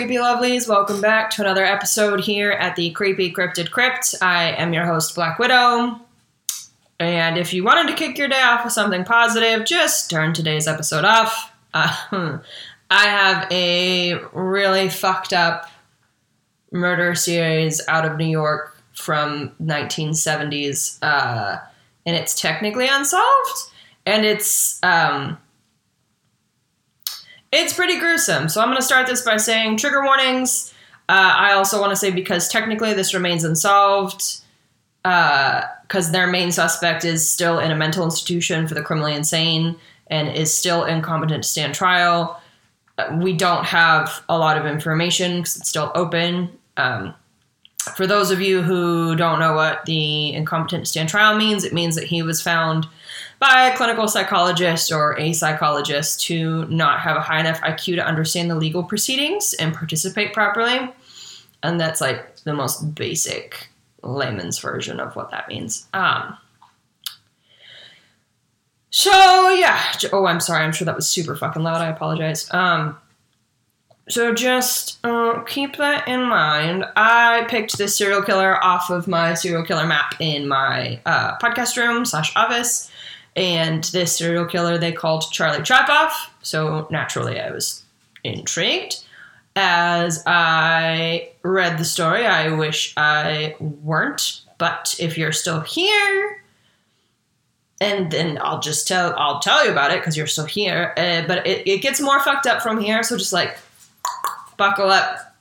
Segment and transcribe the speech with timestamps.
[0.00, 0.66] creepy lovelies.
[0.66, 4.14] Welcome back to another episode here at the Creepy Cryptid Crypt.
[4.22, 6.00] I am your host, Black Widow.
[6.98, 10.66] And if you wanted to kick your day off with something positive, just turn today's
[10.66, 11.52] episode off.
[11.74, 12.38] Uh,
[12.90, 15.68] I have a really fucked up
[16.72, 21.58] murder series out of New York from 1970s, uh,
[22.06, 23.70] and it's technically unsolved,
[24.06, 25.36] and it's um,
[27.52, 28.48] it's pretty gruesome.
[28.48, 30.72] So I'm going to start this by saying trigger warnings.
[31.08, 34.42] Uh, I also want to say because technically this remains unsolved,
[35.02, 39.76] because uh, their main suspect is still in a mental institution for the criminally insane
[40.06, 42.40] and is still incompetent to stand trial.
[42.98, 46.50] Uh, we don't have a lot of information because it's still open.
[46.76, 47.14] Um,
[47.96, 51.72] for those of you who don't know what the incompetent to stand trial means, it
[51.72, 52.86] means that he was found
[53.40, 58.06] by a clinical psychologist or a psychologist to not have a high enough IQ to
[58.06, 60.78] understand the legal proceedings and participate properly.
[61.62, 63.68] And that's like the most basic
[64.02, 65.88] layman's version of what that means.
[65.94, 66.36] Um,
[68.90, 69.80] so yeah.
[70.12, 70.62] Oh, I'm sorry.
[70.62, 71.80] I'm sure that was super fucking loud.
[71.80, 72.52] I apologize.
[72.52, 72.98] Um,
[74.10, 76.84] so just uh, keep that in mind.
[76.94, 81.76] I picked this serial killer off of my serial killer map in my uh, podcast
[81.78, 82.89] room slash office
[83.36, 86.34] and this serial killer they called Charlie Chop-Off.
[86.42, 87.82] So naturally, I was
[88.24, 89.04] intrigued.
[89.56, 96.42] As I read the story, I wish I weren't, but if you're still here,
[97.80, 100.94] and then I'll just tell I'll tell you about it because you're still here.
[100.96, 103.58] Uh, but it, it gets more fucked up from here, so just like
[104.56, 105.34] buckle up,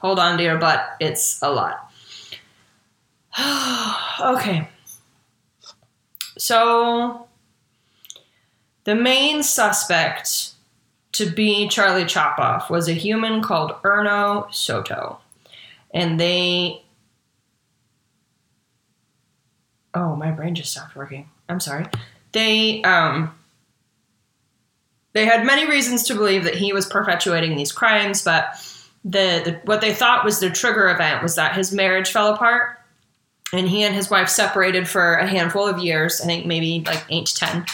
[0.00, 0.96] hold on to your butt.
[0.98, 1.92] It's a lot.
[4.20, 4.68] okay.
[6.50, 7.28] So,
[8.82, 10.54] the main suspect
[11.12, 15.20] to be Charlie Chop-Off was a human called Erno Soto.
[15.94, 16.82] And they.
[19.94, 21.30] Oh, my brain just stopped working.
[21.48, 21.86] I'm sorry.
[22.32, 23.32] They, um,
[25.12, 28.56] they had many reasons to believe that he was perpetuating these crimes, but
[29.04, 32.79] the, the what they thought was the trigger event was that his marriage fell apart
[33.52, 37.04] and he and his wife separated for a handful of years i think maybe like
[37.08, 37.66] 8 to 10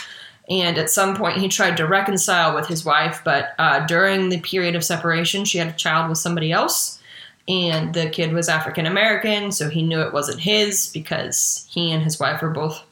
[0.49, 4.41] and at some point he tried to reconcile with his wife but uh, during the
[4.41, 7.01] period of separation she had a child with somebody else
[7.49, 12.03] and the kid was african american so he knew it wasn't his because he and
[12.03, 12.83] his wife were both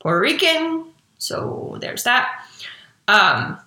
[0.00, 0.86] puerto rican
[1.24, 2.44] so there's that.
[3.08, 3.58] Um,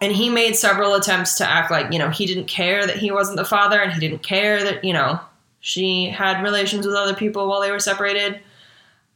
[0.00, 3.10] and he made several attempts to act like you know he didn't care that he
[3.10, 5.20] wasn't the father and he didn't care that you know
[5.62, 8.40] she had relations with other people while they were separated.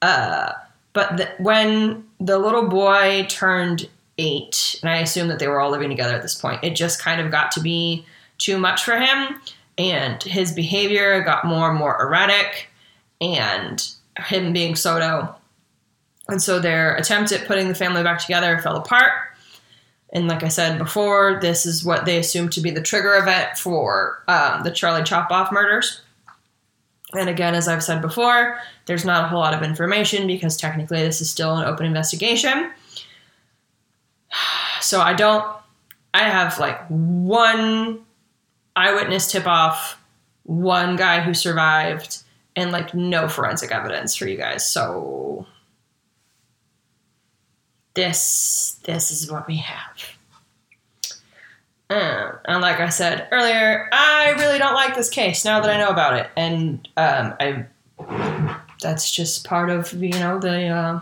[0.01, 0.53] Uh,
[0.95, 5.71] but the, when the little boy turned eight, and I assume that they were all
[5.71, 8.07] living together at this point, it just kind of got to be
[8.39, 9.41] too much for him,
[9.77, 12.69] and his behavior got more and more erratic,
[13.21, 13.87] and
[14.19, 15.35] him being Soto.
[16.29, 19.13] And so their attempt at putting the family back together fell apart.
[20.13, 23.59] And like I said before, this is what they assumed to be the trigger event
[23.59, 26.01] for um, the Charlie Chop-Off murders.
[27.17, 31.01] And again, as I've said before, there's not a whole lot of information because technically
[31.01, 32.71] this is still an open investigation.
[34.83, 35.45] So I don't,
[36.15, 38.05] I have like one
[38.77, 40.01] eyewitness tip off,
[40.45, 42.19] one guy who survived,
[42.55, 44.71] and like no forensic evidence for you guys.
[44.71, 45.47] So
[47.95, 50.16] this, this is what we have.
[51.89, 55.79] Um, and like I said earlier, I really don't like this case now that I
[55.79, 57.67] know about it, and um, I
[58.83, 61.01] that's just part of you know the uh,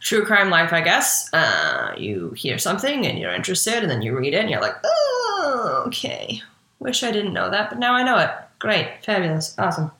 [0.00, 1.32] true crime life, I guess.
[1.34, 4.76] Uh, you hear something and you're interested, and then you read it, and you're like,
[4.84, 6.40] oh, okay.
[6.78, 8.30] Wish I didn't know that, but now I know it.
[8.58, 9.90] Great, fabulous, awesome.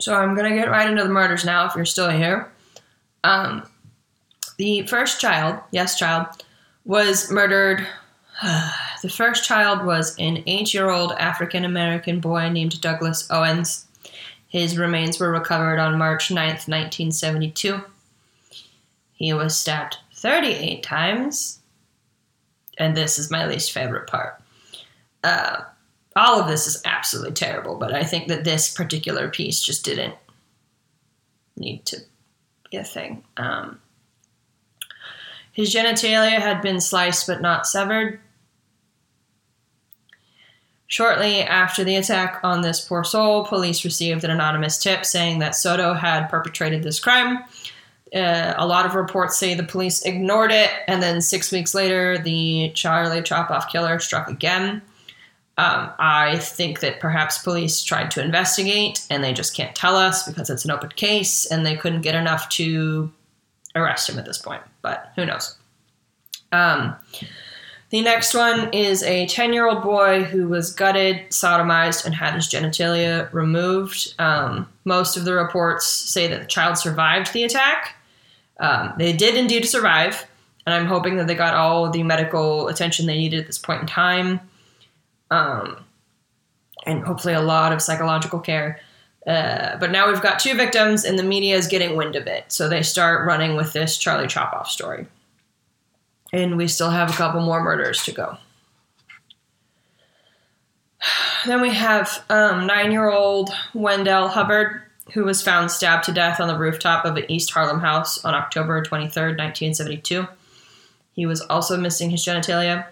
[0.00, 1.66] So I'm gonna get right into the murders now.
[1.66, 2.50] If you're still here.
[3.24, 3.66] Um,
[4.56, 6.26] the first child, yes, child,
[6.84, 7.86] was murdered.
[9.02, 13.86] the first child was an eight year old African American boy named Douglas Owens.
[14.48, 17.80] His remains were recovered on March 9th, 1972.
[19.12, 21.60] He was stabbed 38 times.
[22.78, 24.40] And this is my least favorite part.
[25.24, 25.62] Uh,
[26.14, 30.14] all of this is absolutely terrible, but I think that this particular piece just didn't
[31.56, 31.98] need to
[32.70, 33.24] be a thing.
[33.36, 33.80] Um,
[35.56, 38.20] his genitalia had been sliced but not severed.
[40.86, 45.54] Shortly after the attack on this poor soul, police received an anonymous tip saying that
[45.54, 47.38] Soto had perpetrated this crime.
[48.14, 52.18] Uh, a lot of reports say the police ignored it, and then six weeks later,
[52.18, 54.82] the Charlie Chop-Off killer struck again.
[55.56, 60.28] Um, I think that perhaps police tried to investigate and they just can't tell us
[60.28, 63.10] because it's an open case and they couldn't get enough to
[63.76, 64.62] arrest him at this point.
[64.82, 65.56] But who knows?
[66.52, 66.96] Um,
[67.90, 72.34] the next one is a 10 year old boy who was gutted, sodomized, and had
[72.34, 74.14] his genitalia removed.
[74.18, 77.96] Um, most of the reports say that the child survived the attack.
[78.58, 80.26] Um, they did indeed survive,
[80.64, 83.82] and I'm hoping that they got all the medical attention they needed at this point
[83.82, 84.40] in time
[85.30, 85.84] um,
[86.84, 88.80] and hopefully a lot of psychological care.
[89.26, 92.44] Uh, but now we've got two victims, and the media is getting wind of it.
[92.48, 95.06] So they start running with this Charlie Chop-Off story.
[96.32, 98.38] And we still have a couple more murders to go.
[101.44, 104.82] Then we have um, nine year old Wendell Hubbard,
[105.12, 108.34] who was found stabbed to death on the rooftop of an East Harlem house on
[108.34, 110.26] October 23rd, 1972.
[111.12, 112.86] He was also missing his genitalia.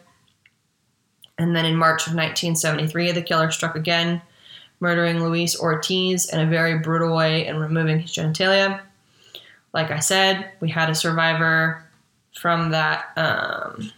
[1.37, 4.22] And then in March of 1973, the killer struck again,
[4.81, 8.81] murdering Luis Ortiz in a very brutal way and removing his genitalia.
[9.73, 11.85] Like I said, we had a survivor
[12.38, 13.91] from that um,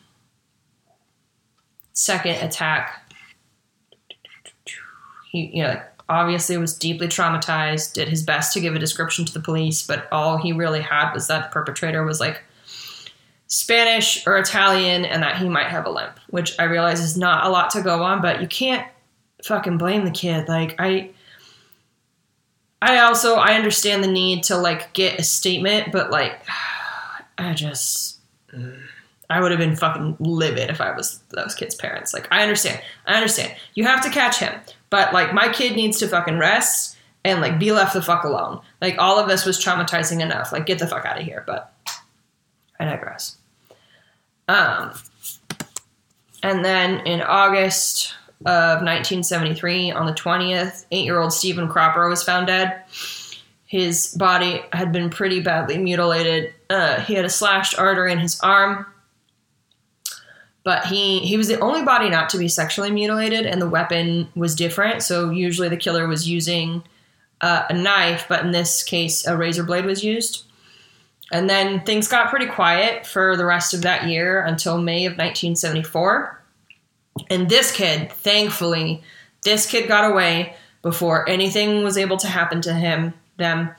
[1.92, 3.12] second attack.
[5.30, 9.32] He, you know, obviously was deeply traumatized, did his best to give a description to
[9.32, 12.42] the police, but all he really had was that the perpetrator was like
[13.48, 17.44] Spanish or Italian and that he might have a limp, which I realize is not
[17.44, 18.86] a lot to go on, but you can't
[19.46, 20.48] fucking blame the kid.
[20.48, 21.10] Like I
[22.82, 26.40] I also I understand the need to like get a statement, but like
[27.38, 28.18] I just
[29.28, 32.14] I would have been fucking livid if I was those kids' parents.
[32.14, 32.80] Like I understand.
[33.06, 33.54] I understand.
[33.74, 34.54] You have to catch him.
[34.90, 38.60] But like my kid needs to fucking rest and like be left the fuck alone.
[38.80, 40.52] Like all of this was traumatizing enough.
[40.52, 41.42] Like get the fuck out of here.
[41.46, 41.72] But
[42.78, 43.36] I digress.
[44.48, 44.92] Um,
[46.42, 52.22] and then in August of 1973, on the 20th, eight year old Stephen Cropper was
[52.22, 52.82] found dead.
[53.64, 56.52] His body had been pretty badly mutilated.
[56.70, 58.86] Uh, he had a slashed artery in his arm.
[60.64, 64.28] But he, he was the only body not to be sexually mutilated, and the weapon
[64.34, 65.02] was different.
[65.02, 66.82] So, usually the killer was using
[67.40, 70.44] uh, a knife, but in this case, a razor blade was used.
[71.32, 75.12] And then things got pretty quiet for the rest of that year until May of
[75.12, 76.42] 1974.
[77.30, 79.02] And this kid, thankfully,
[79.42, 83.70] this kid got away before anything was able to happen to him, them.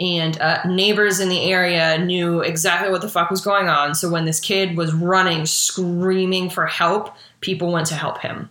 [0.00, 3.94] And uh, neighbors in the area knew exactly what the fuck was going on.
[3.94, 8.48] So when this kid was running, screaming for help, people went to help him.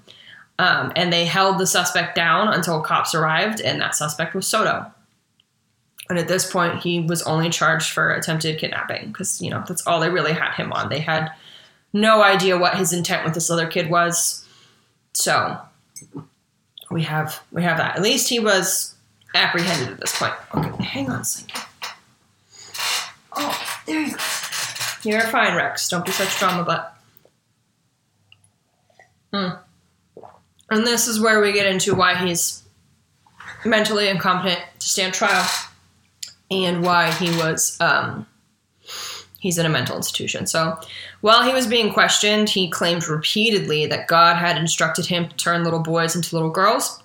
[0.59, 4.85] Um, and they held the suspect down until cops arrived, and that suspect was Soto.
[6.09, 9.85] And at this point, he was only charged for attempted kidnapping because, you know, that's
[9.87, 10.89] all they really had him on.
[10.89, 11.31] They had
[11.93, 14.45] no idea what his intent with this other kid was.
[15.13, 15.59] So
[16.89, 17.95] we have we have that.
[17.95, 18.95] At least he was
[19.35, 20.33] apprehended at this point.
[20.55, 21.59] Okay, hang on, Slinky.
[23.35, 24.17] Oh, there you go.
[25.03, 25.89] You're fine, Rex.
[25.89, 26.97] Don't be such drama butt.
[29.33, 29.49] Hmm.
[30.69, 32.63] And this is where we get into why he's
[33.65, 35.47] mentally incompetent to stand trial
[36.49, 38.25] and why he was um,
[39.43, 40.47] he's in a mental institution.
[40.47, 40.79] So
[41.19, 45.65] while he was being questioned, he claimed repeatedly that God had instructed him to turn
[45.65, 47.03] little boys into little girls.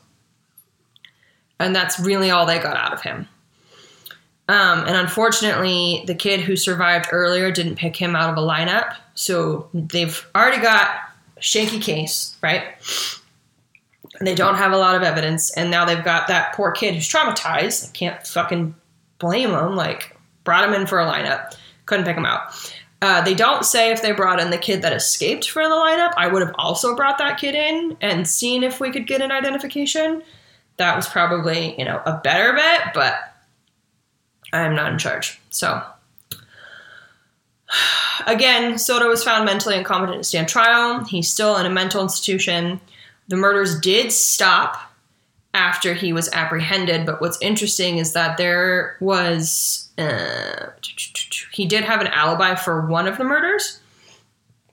[1.59, 3.27] And that's really all they got out of him.
[4.49, 8.95] Um, and unfortunately, the kid who survived earlier didn't pick him out of a lineup.
[9.15, 10.89] So they've already got
[11.37, 12.63] a shaky case, right?
[14.21, 15.51] And they don't have a lot of evidence.
[15.51, 17.89] And now they've got that poor kid who's traumatized.
[17.89, 18.77] I can't fucking
[19.19, 19.75] blame them.
[19.75, 21.58] Like, brought him in for a lineup,
[21.89, 22.55] couldn't pick him out.
[23.01, 26.13] Uh, they don't say if they brought in the kid that escaped for the lineup.
[26.17, 29.31] I would have also brought that kid in and seen if we could get an
[29.31, 30.23] identification.
[30.77, 33.15] That was probably, you know, a better bet, but
[34.53, 35.41] I'm not in charge.
[35.51, 35.81] So,
[38.27, 41.05] again, Soto was found mentally incompetent to stand trial.
[41.05, 42.81] He's still in a mental institution.
[43.29, 44.89] The murders did stop
[45.55, 47.07] after he was apprehended.
[47.07, 50.71] But what's interesting is that there was uh,
[51.59, 53.81] he did have an alibi for one of the murders.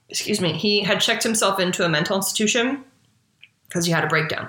[0.08, 0.52] Excuse me.
[0.52, 2.84] He had checked himself into a mental institution
[3.66, 4.48] because he had a breakdown,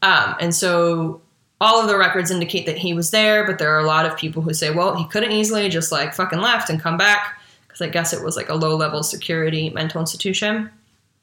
[0.00, 1.20] um, and so
[1.60, 3.44] all of the records indicate that he was there.
[3.44, 6.14] But there are a lot of people who say, well, he couldn't easily just like
[6.14, 9.68] fucking left and come back because I guess it was like a low level security
[9.68, 10.70] mental institution.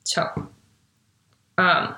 [0.03, 0.29] So,
[1.57, 1.95] um,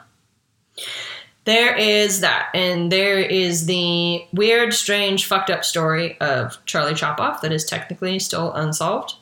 [1.47, 7.39] there is that, and there is the weird, strange, fucked up story of Charlie Chop-Off
[7.39, 9.15] that is technically still unsolved.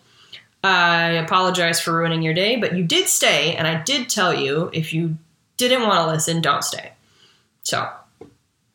[0.63, 4.72] I apologize for ruining your day, but you did stay, and I did tell you
[4.74, 5.20] if you
[5.58, 6.94] didn't want to listen, don't stay.
[7.62, 7.88] So,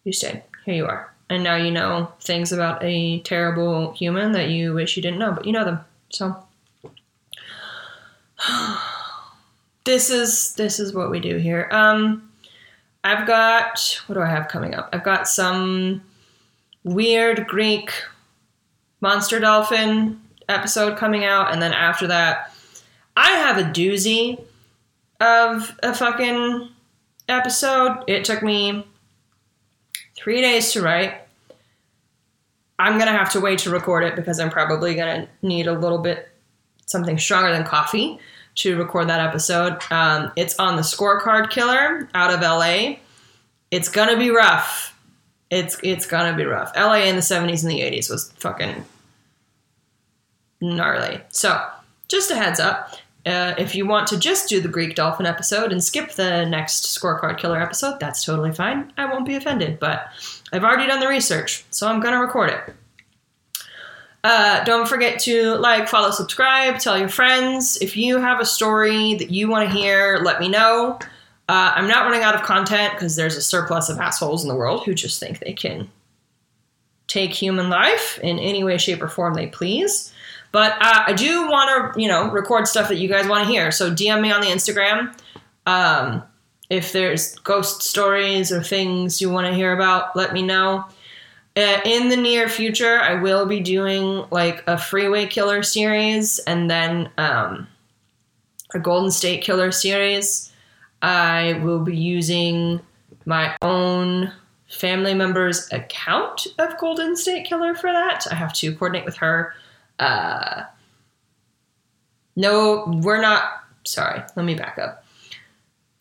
[0.05, 0.45] you stayed.
[0.65, 1.13] Here you are.
[1.29, 5.33] And now you know things about a terrible human that you wish you didn't know,
[5.33, 5.81] but you know them.
[6.11, 6.37] So,
[9.85, 11.69] this is this is what we do here.
[11.73, 12.30] Um
[13.03, 14.91] I've got what do I have coming up?
[14.93, 16.03] I've got some
[16.85, 17.93] weird Greek
[19.01, 22.55] monster dolphin episode coming out, and then after that,
[23.17, 24.43] I have a doozy
[25.21, 26.69] of a fucking
[27.29, 28.05] episode.
[28.07, 28.87] It took me
[30.17, 31.15] three days to write.
[32.79, 35.99] I'm gonna have to wait to record it because I'm probably gonna need a little
[35.99, 36.29] bit
[36.87, 38.19] something stronger than coffee
[38.57, 39.79] to record that episode.
[39.91, 42.97] Um, it's on the Scorecard Killer out of LA.
[43.71, 44.97] It's gonna be rough.
[45.51, 46.73] It's it's gonna be rough.
[46.77, 48.85] LA in the 70s and the 80s was fucking
[50.61, 51.21] gnarly.
[51.31, 51.65] So
[52.09, 52.97] just a heads up.
[53.27, 56.87] Uh, if you want to just do the Greek dolphin episode and skip the next
[56.87, 58.93] scorecard killer episode, that's totally fine.
[58.97, 60.07] I won't be offended, but
[60.53, 62.75] I've already done the research, so I'm going to record it.
[64.23, 67.79] Uh, don't forget to like, follow, subscribe, tell your friends.
[67.81, 70.99] If you have a story that you want to hear, let me know.
[71.49, 74.55] Uh, I'm not running out of content because there's a surplus of assholes in the
[74.55, 75.91] world who just think they can
[77.07, 80.13] take human life in any way, shape, or form they please.
[80.53, 83.51] But uh, I do want to, you know, record stuff that you guys want to
[83.51, 83.71] hear.
[83.71, 85.17] So DM me on the Instagram.
[85.67, 86.23] Um,
[86.69, 90.85] if there's ghost stories or things you want to hear about, let me know.
[91.61, 96.71] Uh, in the near future, I will be doing like a freeway killer series and
[96.71, 97.69] then um,
[98.73, 100.53] a Golden State killer series.
[101.03, 102.81] I will be using
[103.27, 104.33] my own
[104.69, 108.27] family member's account of Golden State Killer for that.
[108.31, 109.55] I have to coordinate with her
[110.01, 110.63] uh,
[112.37, 113.45] no, we're not.
[113.85, 115.05] Sorry, let me back up.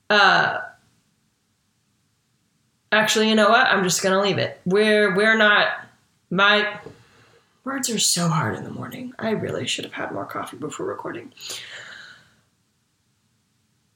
[0.09, 0.59] Uh,
[2.91, 3.67] actually, you know what?
[3.67, 4.59] I'm just gonna leave it.
[4.65, 5.67] We're we're not.
[6.29, 6.79] My
[7.63, 9.13] words are so hard in the morning.
[9.19, 11.31] I really should have had more coffee before recording.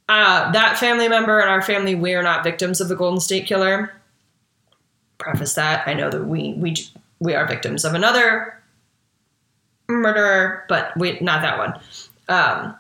[0.10, 3.48] Uh, that family member and our family, we are not victims of the Golden State
[3.48, 3.92] Killer.
[5.18, 6.76] Preface that I know that we we
[7.20, 8.62] we are victims of another
[9.88, 11.80] murderer, but we not that one.
[12.28, 12.76] Um,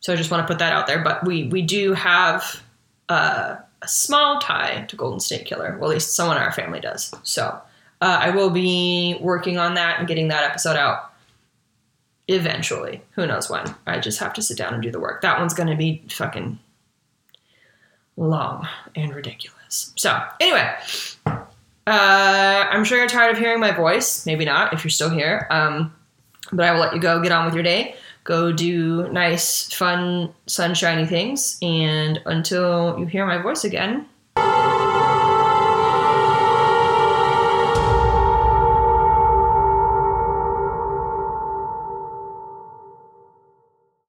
[0.00, 1.02] so I just want to put that out there.
[1.02, 2.62] But we we do have
[3.08, 5.76] uh, a small tie to Golden State Killer.
[5.78, 7.12] Well, at least someone in our family does.
[7.24, 7.60] So
[8.00, 11.12] uh, I will be working on that and getting that episode out
[12.28, 13.02] eventually.
[13.12, 13.74] Who knows when?
[13.86, 15.22] I just have to sit down and do the work.
[15.22, 16.58] That one's going to be fucking
[18.16, 19.92] long and ridiculous.
[19.96, 20.74] So anyway.
[21.84, 24.24] Uh, I'm sure you're tired of hearing my voice.
[24.24, 25.48] Maybe not if you're still here.
[25.50, 25.92] Um,
[26.52, 27.96] but I will let you go get on with your day.
[28.24, 31.58] Go do nice, fun, sunshiny things.
[31.62, 34.06] And until you hear my voice again,